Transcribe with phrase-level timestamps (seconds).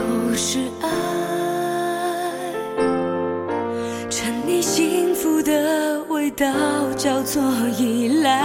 [0.00, 0.88] 就是爱，
[4.08, 6.46] 沉溺幸福的味道
[6.96, 7.42] 叫做
[7.78, 8.40] 依赖。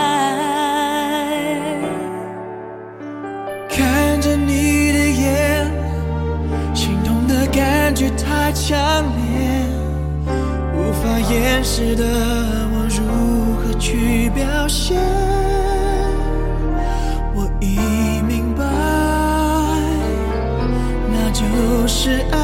[3.70, 5.72] 看着你的眼，
[6.74, 8.78] 心痛的感觉太强
[9.16, 9.64] 烈，
[10.76, 12.04] 无法掩饰的
[12.74, 15.25] 我如何去表现？
[22.06, 22.35] 是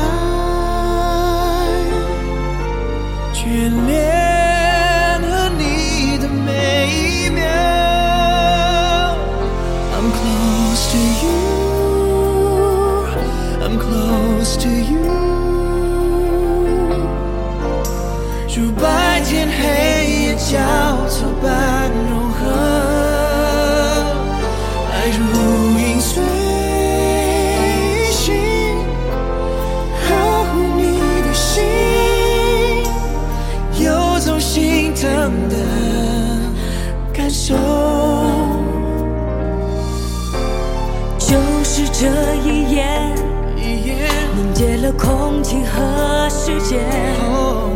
[45.01, 46.79] 空气和时间，
[47.19, 47.72] 哦，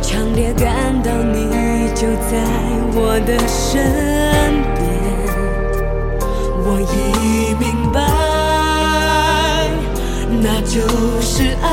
[0.00, 2.32] 强烈感到你就在
[2.94, 3.68] 我的身
[4.74, 4.80] 边。
[6.64, 7.98] 我已明白，
[10.40, 10.80] 那就
[11.20, 11.68] 是爱，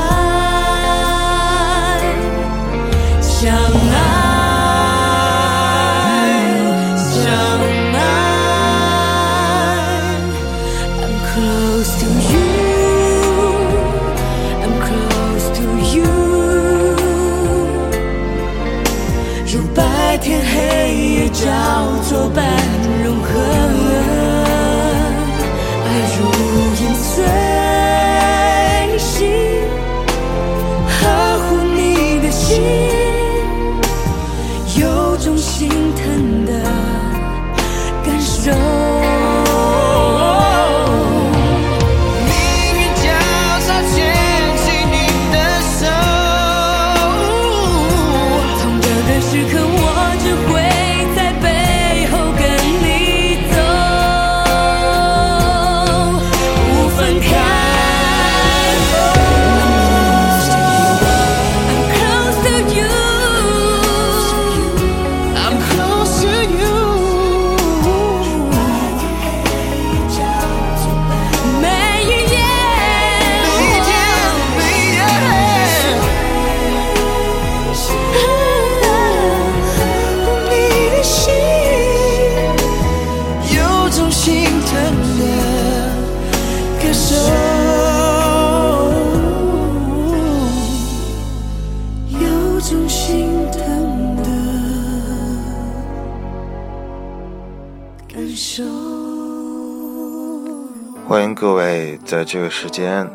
[101.08, 103.10] 欢迎各位在这个时间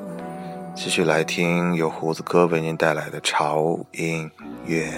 [0.76, 4.30] 继续来听由胡子哥为您带来的潮音
[4.66, 4.92] 乐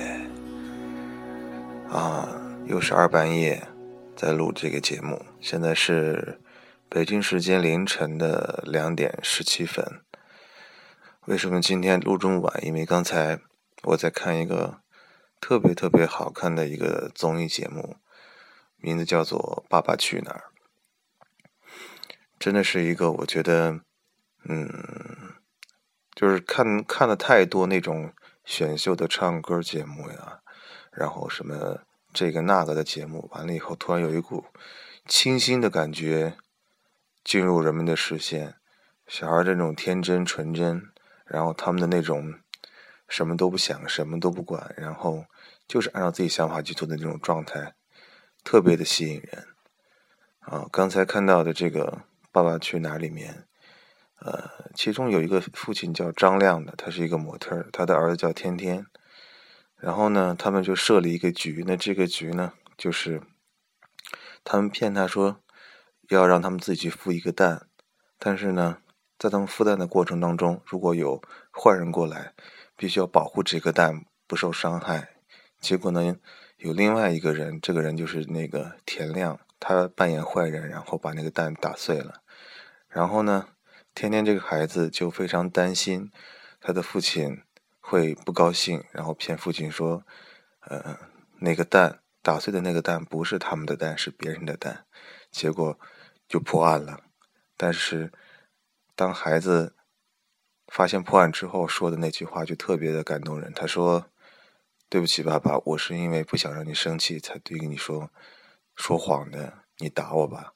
[1.92, 2.28] 啊，
[2.66, 3.68] 又是二半夜
[4.16, 6.42] 在录这个节目，现在是
[6.90, 9.86] 北京时间凌晨的两点十七分。
[11.28, 12.66] 为什么今天录这么晚？
[12.66, 13.40] 因为刚才
[13.84, 14.80] 我在看一个
[15.40, 17.98] 特别特别好看的一个综艺节目，
[18.86, 20.44] 名字叫做《爸爸去哪儿》。
[22.38, 23.80] 真的是一个我觉得，
[24.44, 25.34] 嗯，
[26.14, 30.42] 就是看看了太多那种选秀的唱歌节目呀，
[30.92, 31.80] 然后什么
[32.14, 34.46] 这个那个的节目，完了以后突然有一股
[35.08, 36.38] 清新的感觉
[37.24, 38.54] 进入人们的视线，
[39.08, 40.92] 小孩这种天真纯真，
[41.26, 42.36] 然后他们的那种
[43.08, 45.26] 什么都不想、什么都不管，然后
[45.68, 47.74] 就是按照自己想法去做的那种状态，
[48.46, 49.48] 特别的吸引人。
[50.40, 53.48] 啊，刚才看到的这个《爸爸去哪儿》里面，
[54.20, 58.86] 呃，其中有一个父亲叫张亮的，他是一个模特，他的儿子叫天天。
[59.76, 63.24] 然后呢，他们就设了一个局，那这个局呢，就是
[64.44, 65.42] 他们骗他说
[66.10, 67.68] 要让他们自己去孵一个蛋，
[68.20, 68.78] 但是呢，
[69.18, 71.20] 在他们孵蛋的过程当中，如果有
[71.52, 72.36] 坏人过来，
[72.78, 75.16] 必须要保护这个蛋不受伤害。
[75.60, 76.16] 结果呢，
[76.66, 79.40] 有另外一个人，这个人就是那个田亮。
[79.60, 82.24] 他扮演坏人，然后把那个蛋打碎了。
[82.90, 83.50] 然后呢，
[83.94, 86.12] 天天这个孩子就非常担心
[86.60, 87.44] 他的父亲
[87.80, 90.04] 会不高兴，然后骗父亲说
[90.68, 90.98] ：“呃，
[91.40, 94.86] 那个蛋打碎的那个蛋不是他们的蛋，是别人的蛋。”
[95.30, 95.80] 结果
[96.28, 97.00] 就破案了。
[97.56, 98.12] 但是
[98.96, 99.76] 当孩子
[100.68, 103.54] 发现破案之后说的那句话就特别的感动人。
[103.54, 104.10] 他说
[104.90, 108.10] ：“对不起，爸爸，我是因为不想让你生气才对你说。”
[108.78, 110.54] 说谎的，你打我吧。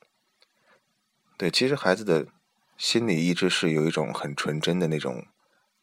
[1.38, 2.28] 对，其实孩子的
[2.76, 5.26] 心里一直是有一种很纯真的那种、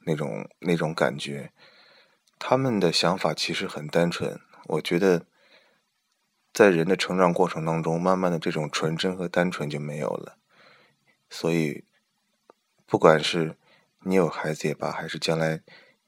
[0.00, 1.50] 那种、那种感觉。
[2.38, 4.38] 他们的想法其实很单纯。
[4.66, 5.25] 我觉得，
[6.52, 10.37] 在人的成长过程当中，慢慢的这种纯真和单纯就没有了。
[11.31, 11.84] 所以，
[12.84, 13.56] 不管是
[14.00, 15.62] 你有孩子也罢，还是将来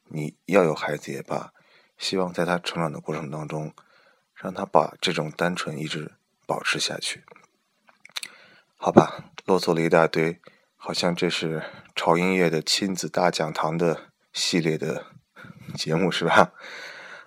[0.08, 1.55] 你要有孩子也罢，
[1.99, 3.73] 希望在他成长的过程当中，
[4.35, 6.12] 让他把这种单纯一直。
[6.47, 7.23] 保持下去，
[8.79, 10.41] 好吧，啰嗦了一大堆，
[10.79, 11.62] 好像这是
[11.95, 15.05] 潮音乐的亲子大讲堂的系列的
[15.75, 16.50] 节目是吧？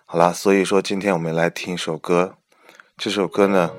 [0.08, 2.36] 好了，所以说今天我们来听一首歌，
[2.98, 3.72] 这首歌呢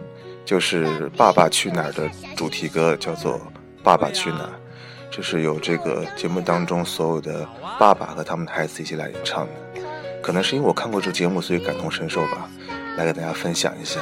[0.44, 0.86] 就是
[1.16, 3.40] 《爸爸去哪儿》的主题歌，叫做
[3.82, 4.50] 《爸爸去哪儿》，
[5.10, 7.44] 这是由这个节目当中所有的
[7.80, 9.52] 爸爸和他们的孩子一起来演唱的，
[10.22, 12.48] 可能是因为我看过这个节目，所以感同身受吧，
[12.96, 14.00] 来给大家分享一下。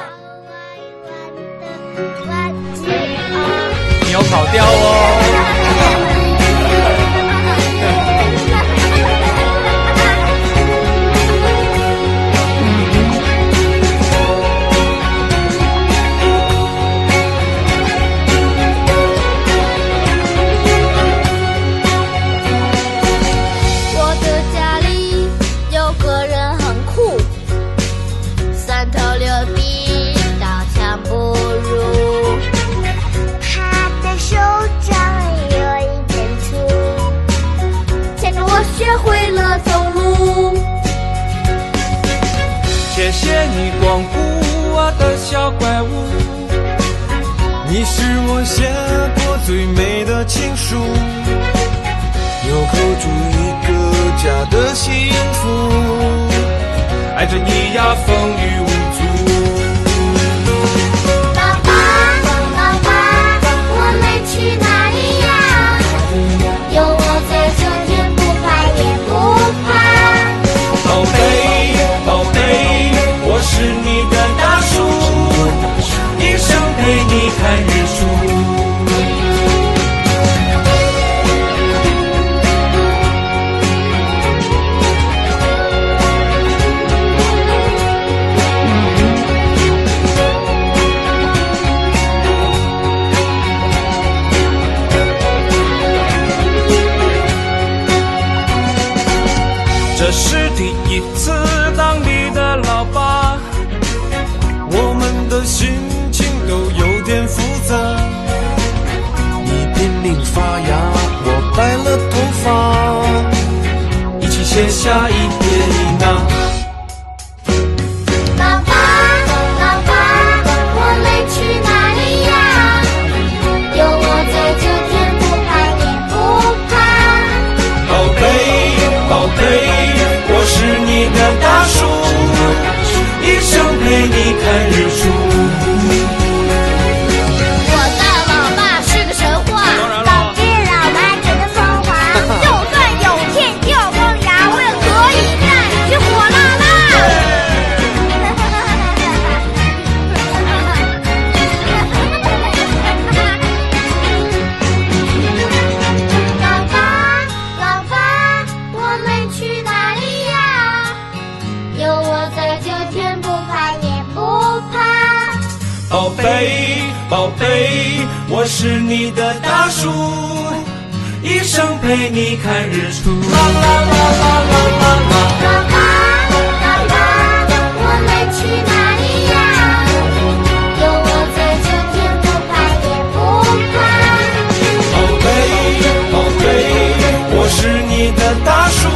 [188.21, 188.87] 的大树，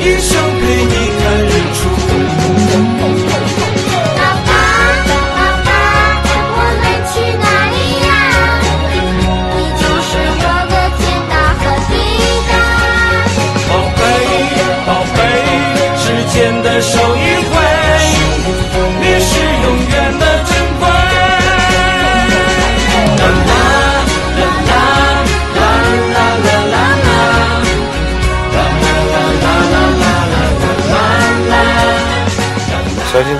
[0.00, 1.78] 一生陪你看日出。
[4.16, 4.48] 爸爸，
[5.34, 5.68] 爸爸，
[6.56, 8.08] 我们去哪里呀？
[9.56, 10.08] 你就是
[10.42, 11.00] 我的天
[11.30, 11.92] 大和地
[12.50, 12.52] 大。
[13.70, 13.98] 宝贝，
[14.86, 15.18] 宝贝，
[15.96, 16.94] 时间的手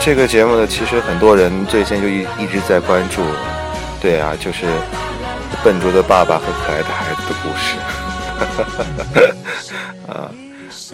[0.07, 3.25] 这个节目呢，其实很多人最近就一一直在关注。
[4.01, 4.65] 对啊，就是
[5.65, 7.77] 笨拙的爸爸和可爱的孩子的故事。
[10.07, 10.31] 啊，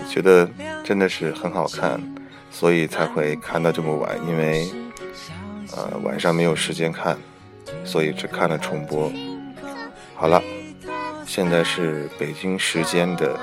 [0.09, 0.49] 觉得
[0.83, 2.01] 真的是很好看，
[2.51, 4.19] 所以才会看到这么晚。
[4.27, 4.73] 因为
[5.77, 7.19] 呃晚上没有时间看，
[7.85, 9.13] 所以只看了重播。
[10.15, 10.43] 好了，
[11.27, 13.39] 现在是北京时间的，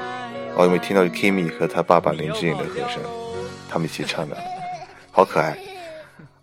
[0.55, 2.99] 哦，有没有听到 Kimi 和他爸爸林志颖的和声？
[3.69, 4.35] 他们一起唱的。
[5.11, 5.57] 好可爱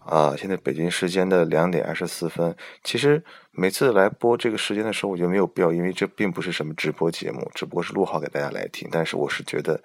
[0.01, 0.37] 啊！
[0.37, 2.55] 现在北京时间的两点二十四分。
[2.85, 8.89] 其实每次来播这个时间的时候，我觉得没有必要，因为这并不是什么直播节目，只不过是录好给大家来听。
[8.93, 9.83] 但是我是觉得，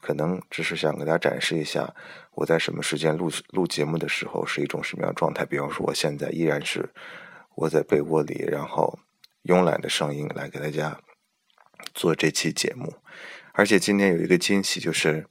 [0.00, 1.94] 可能只是想给大家展示一下
[2.32, 5.46] 我在什么时间录录节目的时候是一种什么样的状态。
[5.46, 6.90] 比方说，我现在依然是
[7.54, 8.98] 窝在被窝里，然后
[9.44, 10.98] 慵懒的声音来给大家
[11.94, 12.92] 做这期节目。
[13.52, 15.26] 而且今天有一个惊喜，就是，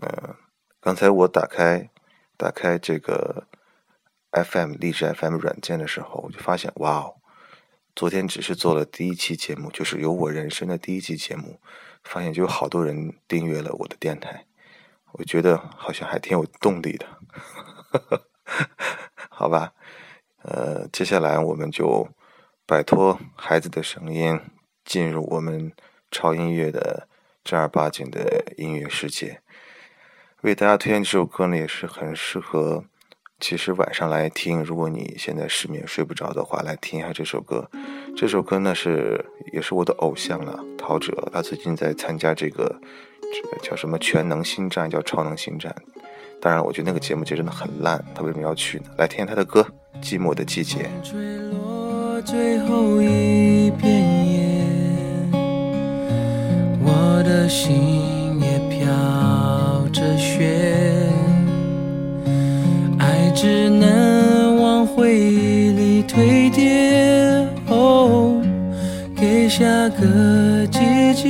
[0.00, 0.34] 呃，
[0.80, 1.88] 刚才我打开。
[2.42, 3.46] 打开这个
[4.32, 7.14] FM 荔枝 FM 软件的时候，我就发现，哇哦！
[7.94, 11.60] 昨天只是做了第一期节目，就是有我人生的第一期节目，
[12.02, 14.44] 发现就有好多人订阅了我的电台，
[15.12, 17.06] 我觉得好像还挺有动力的，
[19.30, 19.72] 好吧？
[20.42, 22.08] 呃，接下来我们就
[22.66, 24.40] 摆脱孩子的声音，
[24.84, 25.72] 进入我们
[26.10, 27.06] 超音乐的
[27.44, 29.41] 正儿八经的音乐世界。
[30.42, 32.84] 为大家推荐这首歌呢，也是很适合，
[33.38, 34.60] 其实晚上来听。
[34.64, 37.70] 如果你现在失眠睡不着的话，来听一下这首歌。
[38.16, 41.12] 这首歌呢是也是我的偶像了，陶喆。
[41.32, 42.74] 他最近在参加这个
[43.32, 45.72] 这叫什么全能星战，叫超能星战。
[46.40, 48.86] 当然，我觉得那个节目其实真的很烂，他为什么要去呢？
[48.98, 49.64] 来听他的歌
[50.02, 50.90] 《寂寞的季节》。
[51.08, 53.92] 坠落最后一片
[54.26, 54.66] 叶，
[56.84, 58.90] 我的心也飘
[59.92, 61.06] 着雪，
[62.98, 68.40] 爱只能往回忆里推叠，哦，
[69.14, 70.80] 给下个季
[71.14, 71.28] 节。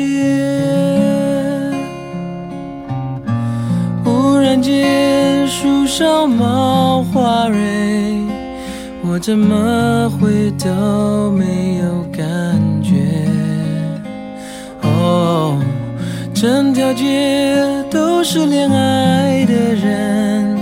[4.05, 7.59] 忽然间，树上冒花蕊，
[9.05, 12.03] 我怎么会都没有
[16.43, 20.59] 整条街都是恋爱的人，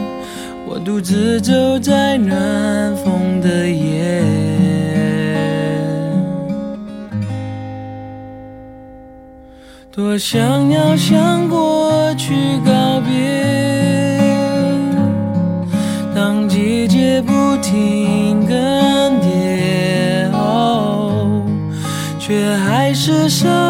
[0.69, 4.23] 我独自走在暖风的夜。
[9.91, 14.21] 多想要向过去告别，
[16.15, 18.55] 当季节不停更
[19.23, 21.43] 迭，哦，
[22.19, 23.70] 却还是少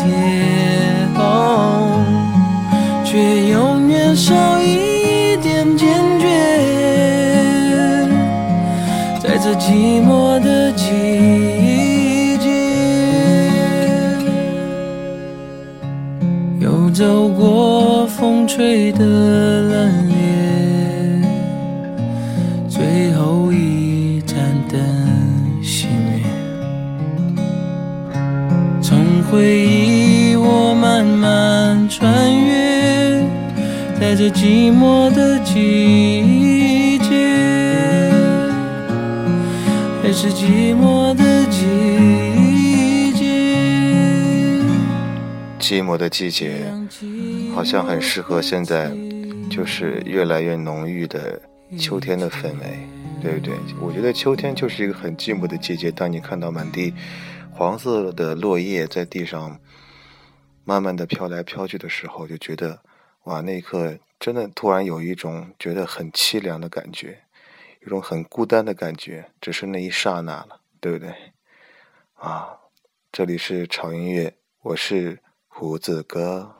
[3.11, 6.27] 却永远少一点坚决
[9.21, 12.47] 在这寂寞的季节
[16.61, 19.40] 又走过风吹的
[34.11, 38.11] 在这寂寞的季节。
[40.03, 43.25] 还是寂寞的季节。
[45.61, 46.69] 寂寞的季节
[47.55, 48.91] 好像很适合现在，
[49.49, 51.41] 就是越来越浓郁的
[51.79, 52.79] 秋天的氛围，
[53.21, 53.53] 对不对？
[53.79, 55.89] 我觉得秋天就是一个很寂寞的季节。
[55.89, 56.93] 当你看到满地
[57.49, 59.57] 黄色的落叶在地上
[60.65, 62.77] 慢慢的飘来飘去的时候，就觉得
[63.25, 67.23] 哇，那一刻真的突然有一种觉得很凄凉的感觉。
[67.83, 71.13] 一种很孤单的感觉，只是那一刹那了，对不对？
[72.13, 72.57] 啊，
[73.11, 76.59] 这里是潮音乐，我是胡子哥。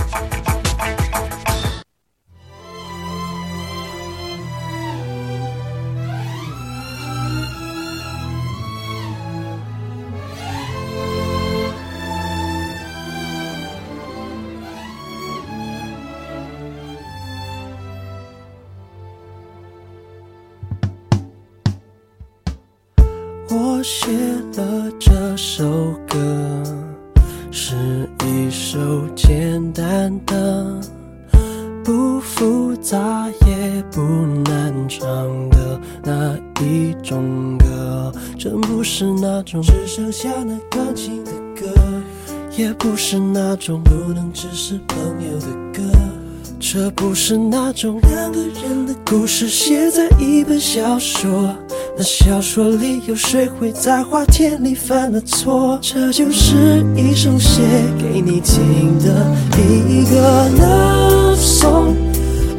[51.01, 51.53] 说。
[51.97, 55.77] 那小说里有谁会在花田里犯了错？
[55.81, 57.61] 这就是一首写
[57.99, 61.93] 给你听的一个 love song，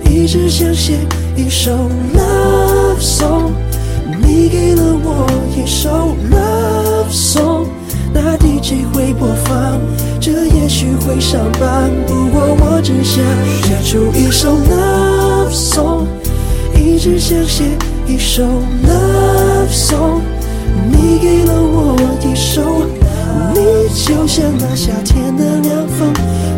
[0.05, 0.99] 一直想写
[1.35, 1.73] 一首
[2.15, 3.53] love song，
[4.23, 5.27] 你给了我
[5.57, 7.67] 一首 love song，
[8.13, 9.81] 那 DJ 会播放，
[10.21, 13.25] 这也许会上榜，不过我只想
[13.63, 16.05] 写出一首 love song，
[16.77, 17.65] 一直想写。
[18.13, 20.21] 一首 love song，
[20.91, 22.61] 你给了我一首，
[23.55, 26.13] 你就像那夏天的凉风，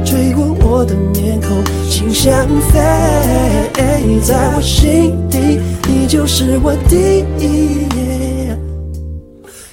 [0.05, 2.81] 吹过我的面孔，心像飞，
[4.21, 7.87] 在我心底，你就是我第一。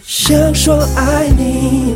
[0.03, 1.95] 想说爱你，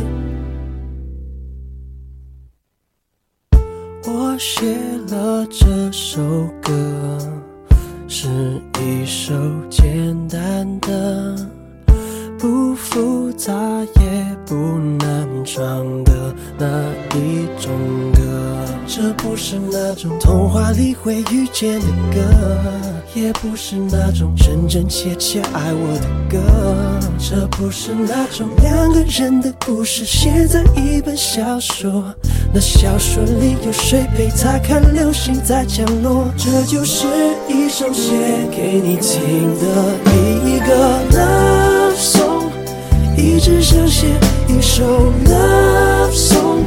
[4.04, 4.66] 我写
[5.10, 6.20] 了这首
[6.60, 7.05] 歌。
[8.26, 9.32] 是一首
[9.70, 9.86] 简
[10.26, 11.36] 单的、
[12.36, 13.52] 不复杂
[14.00, 14.56] 也不
[14.98, 16.66] 难唱的那
[17.16, 17.70] 一种
[18.16, 18.64] 歌。
[18.84, 22.20] 这不是那种童话里会遇见的歌，
[23.14, 26.40] 也不是那种真真切切爱我的歌。
[27.20, 32.12] 这不是那种两个人的故事，写在一本小说。
[32.56, 36.24] 那小说里有谁陪他看流星在降落？
[36.38, 37.06] 这就是
[37.46, 38.12] 一首写
[38.50, 40.10] 给你听的第
[40.48, 42.46] 一个 love song，
[43.14, 44.06] 一直想写
[44.48, 46.60] 一首 love song，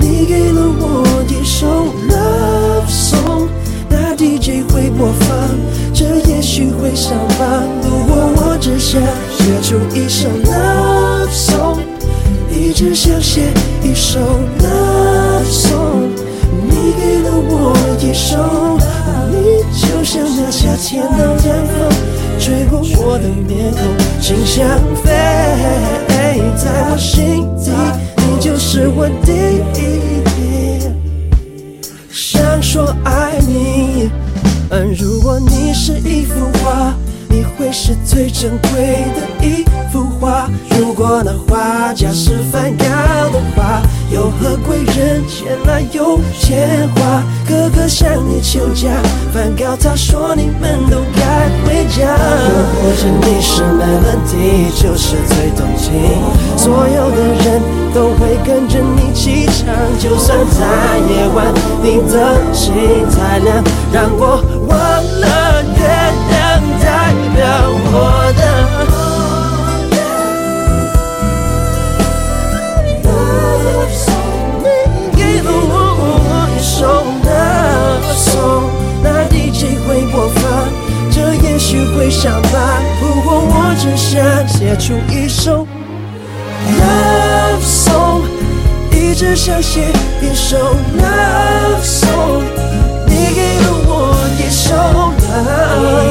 [0.00, 3.46] 你给了我一首 love song，
[3.90, 5.50] 那 DJ 会播放，
[5.92, 8.98] 这也许会上榜，不过我只想
[9.36, 11.76] 写出一首 love song，
[12.52, 14.18] 一直想写一首
[14.58, 16.08] love song，
[16.68, 18.78] 你给了我一首，
[19.30, 21.88] 你就像那夏天的凉风，
[22.38, 23.80] 吹过我的面孔，
[24.20, 24.66] 心像
[25.02, 25.10] 飞，
[26.56, 27.70] 在我心底，
[28.16, 29.32] 你就是我第
[29.78, 29.80] 一。
[32.10, 34.10] 想说爱你，
[34.70, 36.94] 嗯，如果你是一幅画，
[37.30, 40.50] 你会是最珍贵的一幅画。
[40.76, 42.84] 如果那画家是梵高
[43.30, 47.22] 的话，有何贵人前来有钱花？
[47.48, 48.88] 哥哥向你求嫁，
[49.32, 52.16] 梵高他说你们都该回家。
[52.82, 55.92] 或者你是 melody，就是最动情，
[56.56, 57.62] 所有的人
[57.94, 59.74] 都会跟着你起唱。
[59.98, 61.46] 就算在夜晚，
[61.82, 62.74] 你的心
[63.10, 63.62] 太亮，
[63.92, 64.76] 让我忘
[65.20, 65.62] 了
[67.42, 68.40] 我的。
[75.12, 76.78] 你给了我一首
[77.24, 78.64] love song，
[79.02, 80.40] 那 DJ 会播放，
[81.10, 82.54] 这也许会伤疤。
[83.00, 85.66] 不过我只想写出一首
[86.78, 88.22] love song，
[88.92, 90.56] 一直想写一首
[90.98, 92.42] love song。
[93.06, 93.90] 你给了我
[94.38, 94.74] 一首
[95.26, 96.09] love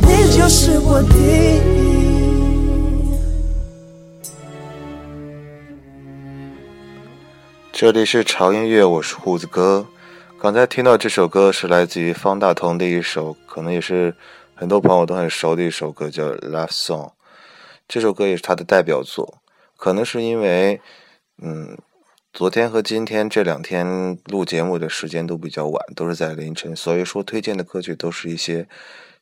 [0.00, 1.14] 你就是我的。
[7.72, 9.86] 这里是潮音乐，我是胡子哥。
[10.38, 14.14] 刚才听到这首歌是来自于方大同的一首，可能也是
[14.54, 17.06] 很多朋友都很熟的一首歌，叫《Love Song》。
[17.88, 19.38] 这首歌也是他的代表作。
[19.76, 20.80] 可能是因为，
[21.40, 21.78] 嗯，
[22.32, 28.68] 昨天和今天这两天录节目的时间都比较晚，都是在凌晨，所以说推荐的歌曲都是一些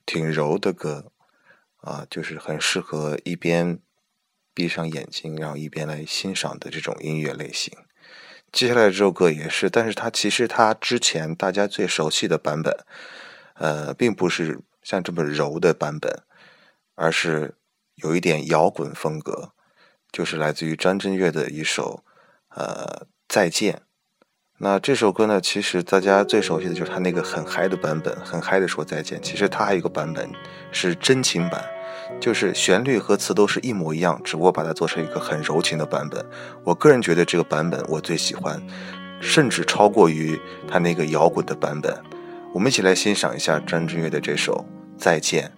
[0.05, 1.12] 挺柔的歌，
[1.79, 3.79] 啊，就是很适合一边
[4.53, 7.73] 闭上眼睛，然后一边来欣赏的这种音乐类型。
[8.53, 12.77] 接下来这首歌也是，但是它其实它之前大家最熟悉的版本，
[13.55, 16.23] 呃，并不是像这么柔的版本，
[16.97, 17.55] 而是
[17.95, 19.53] 有一点摇滚风格，
[20.12, 22.05] 就是来自于张震岳的一首
[22.57, 23.75] 呃《再见》。
[24.59, 29.23] 那这首歌呢，其实大家最熟悉的就是他那个很嗨的版本，很嗨的说再见。
[29.23, 30.29] 其实他还有一个版本
[30.73, 31.64] 是真情版。
[32.21, 36.25] 就是旋律和词都是一模一样，只不过把它做成一个很柔情的版本。
[36.62, 38.62] 我个人觉得这个版本我最喜欢，
[39.21, 42.01] 甚至超过于他那个摇滚的版本。
[42.55, 44.64] 我们一起来欣赏一下张震岳的这首
[45.03, 45.51] 《再见》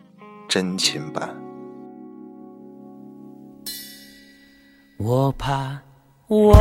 [0.49, 1.37] 真情版。
[4.97, 5.79] 我怕
[6.31, 6.55] 我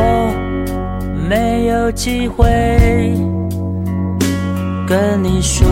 [1.30, 2.46] 没有机会
[4.88, 5.68] 跟你说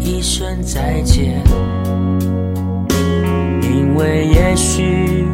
[0.00, 1.40] 一声再见。
[3.62, 5.24] 因为也许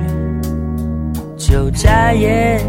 [1.39, 2.61] 就再也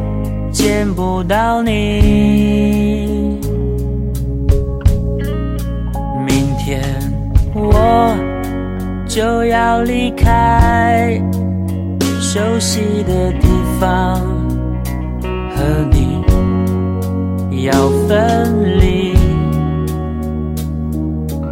[0.50, 3.42] 见不到你。
[6.26, 6.82] 明天
[7.54, 8.16] 我
[9.06, 11.22] 就要离开
[12.22, 13.48] 熟悉的地
[13.78, 14.33] 方，
[15.64, 17.72] 和你要
[18.06, 19.14] 分离，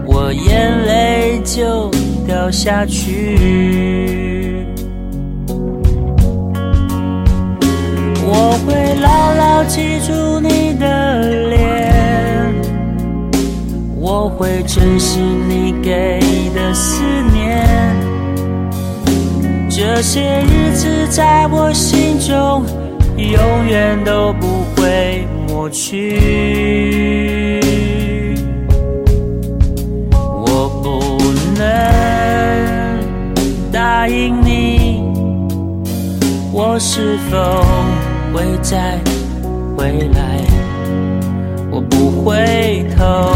[0.06, 1.90] 我眼泪就
[2.28, 4.66] 掉下去。
[8.26, 12.54] 我会牢牢记住你的脸，
[13.98, 16.20] 我会珍惜你给
[16.54, 17.02] 的思
[17.34, 17.66] 念。
[19.70, 22.66] 这些日子在我心中，
[23.30, 26.20] 永远都不会抹去。
[30.14, 30.90] 我不
[31.58, 31.62] 能
[33.72, 35.04] 答应你，
[36.52, 37.64] 我是否？
[38.34, 38.98] 会再
[39.76, 40.40] 回来，
[41.70, 43.30] 我不回头，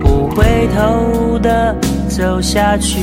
[0.00, 1.72] 不回头的
[2.08, 2.98] 走下去。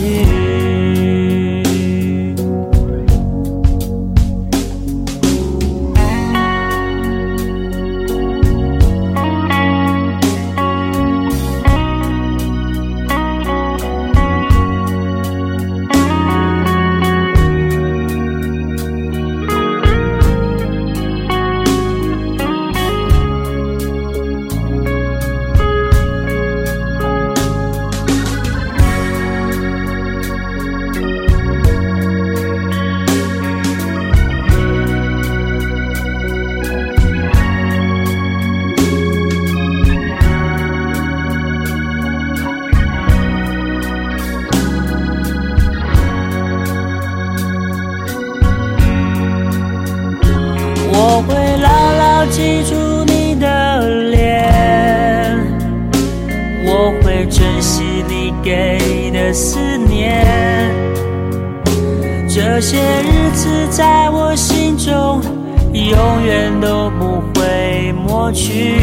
[65.89, 68.77] 永远都不会抹去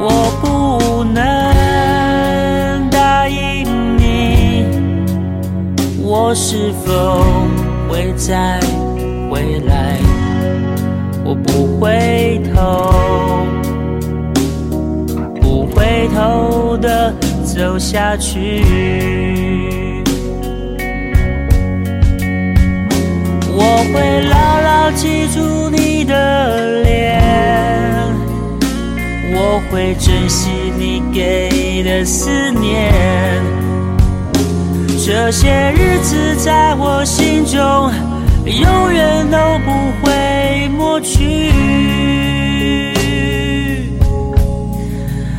[0.00, 3.66] 我不能答应
[3.98, 4.64] 你
[6.02, 7.22] 我是否
[7.88, 8.60] 会再
[9.30, 9.98] 回来
[11.24, 12.92] 我不回头
[15.40, 19.85] 不回头的走下去？
[23.96, 27.18] 会牢牢记住你的脸，
[29.32, 32.92] 我会珍惜你给的思念。
[35.02, 37.90] 这些日子在我心中，
[38.44, 41.50] 永远都不会抹去。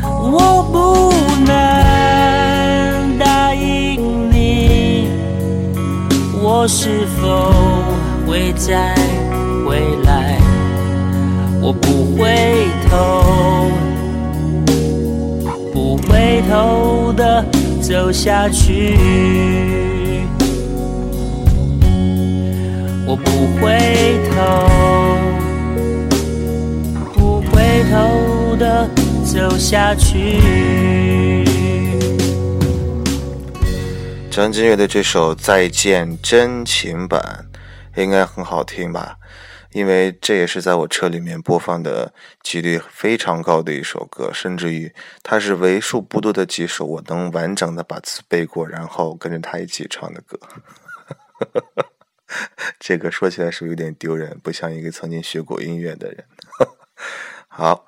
[0.04, 1.14] 我不
[1.46, 1.52] 能
[3.20, 5.08] 答应你，
[6.42, 7.54] 我是否
[8.28, 8.94] 会再
[9.66, 10.38] 回来？
[11.62, 13.72] 我不回头，
[15.74, 17.46] 不回头的
[17.82, 18.98] 走下去。
[23.06, 24.36] 我不回头，
[27.14, 28.90] 不回头的
[29.24, 30.42] 走下去。
[34.30, 37.20] 张震岳的这首《再见真情版》
[38.04, 39.18] 应该很好听吧？
[39.72, 50.40] 因为这也是在我车里面播放的几率非常高的一首歌，甚至于它是为数不多的几首我能完整的把词背过，然后跟着他一起唱的歌。
[52.80, 54.40] 这个说起来是不是有点丢人？
[54.42, 56.26] 不像一个曾经学过音乐的人。
[57.48, 57.86] 好，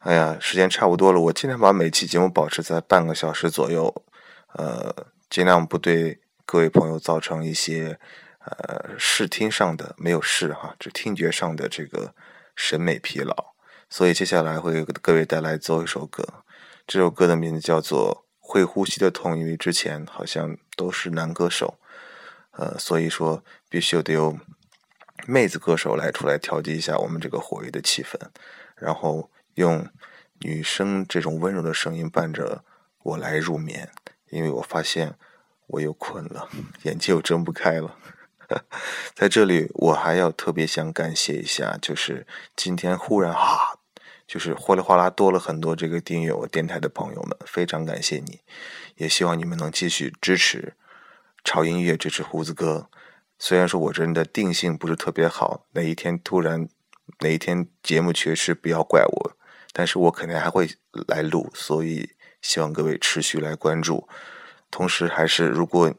[0.00, 4.04] 哎呀，时间差不多了，我尽量把每期节目保持在半个小时左右，
[4.54, 4.94] 呃，
[5.30, 7.98] 尽量不对各位朋友造成一些
[8.46, 12.14] 呃视听上的没有视哈，只听觉上的这个
[12.54, 13.54] 审美疲劳。
[13.88, 16.44] 所以接下来会给各位带来最后一首歌，
[16.86, 21.78] 这首歌的名字叫做《会呼吸的痛》，因为之前好像都是男歌手。
[22.52, 24.38] 呃，所以说必须得有
[25.26, 28.16] 妹子歌手来出来调剂一下我们这个活跃的气氛，
[28.76, 29.88] 然后用
[30.40, 32.64] 女生这种温柔的声音伴着
[33.02, 33.90] 我来入眠，
[34.30, 35.14] 因为我发现
[35.66, 36.48] 我又困了，
[36.82, 37.96] 眼睛又睁不开了。
[39.14, 43.78] 在这里，我还要特别想感谢一下，就是今天忽然哈，
[44.26, 48.40] 就是哗啦哗啦多了很多这个订阅我电台的朋友们，非常感谢你，
[48.96, 50.74] 也希望你们能继续支持。
[51.44, 52.88] 潮音乐支持胡子哥，
[53.38, 56.66] 虽然说我这人的定性不是特别好，哪一天突然
[57.20, 59.36] 哪一天节目缺失，不要怪我，
[59.72, 60.70] 但是我肯定还会
[61.06, 62.08] 来录，所以
[62.40, 64.08] 希望各位持续来关注。
[64.70, 65.92] 同时，还是如果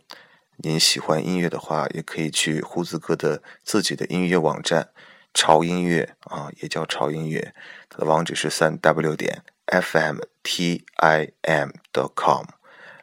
[0.57, 4.89] 您喜欢音乐的话，也可以去胡子哥的自己的音乐网站
[5.33, 7.53] 潮音乐啊，也叫潮音乐，
[7.89, 12.45] 它的网址是三 w 点 f m t i m dot com，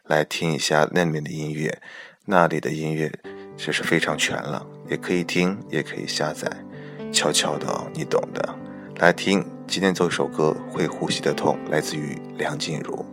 [0.03, 1.81] 来听一下那里面的音乐。
[2.25, 3.11] 那里的音乐
[3.57, 6.49] 其实非常全了，也可以听，也可以下载，
[7.11, 8.55] 悄悄的，你懂的。
[8.97, 13.12] 来听今天这首歌《会呼吸的痛》，来自于梁静茹。